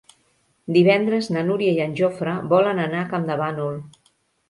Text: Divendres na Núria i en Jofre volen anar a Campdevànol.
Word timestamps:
Divendres 0.77 1.29
na 1.35 1.45
Núria 1.51 1.75
i 1.77 1.83
en 1.87 1.95
Jofre 2.01 2.37
volen 2.57 2.85
anar 2.89 3.07
a 3.07 3.07
Campdevànol. 3.15 3.83